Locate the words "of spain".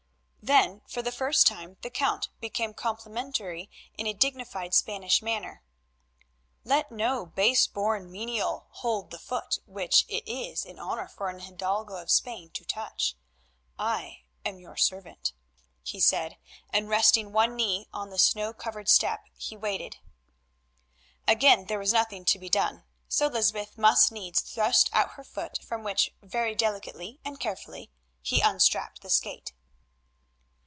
11.97-12.49